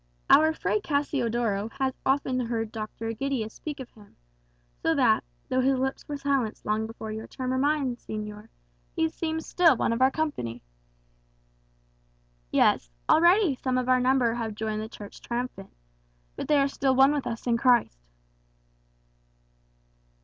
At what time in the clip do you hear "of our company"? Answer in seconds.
9.93-10.63